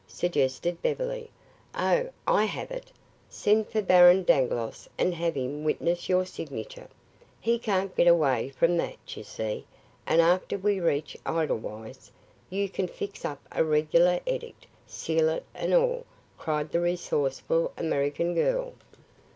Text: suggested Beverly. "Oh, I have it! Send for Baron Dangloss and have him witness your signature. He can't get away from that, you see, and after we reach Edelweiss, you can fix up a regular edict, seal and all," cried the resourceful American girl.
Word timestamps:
suggested 0.07 0.81
Beverly. 0.81 1.29
"Oh, 1.75 2.09
I 2.25 2.45
have 2.45 2.71
it! 2.71 2.91
Send 3.29 3.67
for 3.69 3.83
Baron 3.83 4.23
Dangloss 4.23 4.89
and 4.97 5.13
have 5.13 5.35
him 5.35 5.63
witness 5.63 6.09
your 6.09 6.25
signature. 6.25 6.87
He 7.39 7.59
can't 7.59 7.95
get 7.95 8.07
away 8.07 8.49
from 8.49 8.77
that, 8.77 9.15
you 9.15 9.23
see, 9.23 9.63
and 10.07 10.19
after 10.19 10.57
we 10.57 10.79
reach 10.79 11.15
Edelweiss, 11.23 12.09
you 12.49 12.67
can 12.67 12.87
fix 12.87 13.23
up 13.23 13.47
a 13.51 13.63
regular 13.63 14.19
edict, 14.25 14.65
seal 14.87 15.39
and 15.53 15.71
all," 15.71 16.07
cried 16.35 16.71
the 16.71 16.79
resourceful 16.79 17.71
American 17.77 18.33
girl. 18.33 18.73